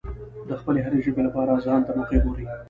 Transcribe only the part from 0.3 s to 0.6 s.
د